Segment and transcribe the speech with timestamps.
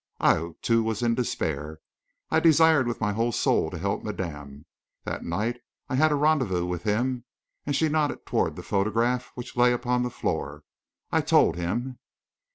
[0.19, 1.79] I, too, was in despair
[2.31, 4.65] I desired with my whole soul to help madame.
[5.03, 7.25] That night I had a rendezvous with him,"
[7.67, 10.63] and she nodded toward the photograph which lay upon the floor.
[11.11, 11.99] "I told him."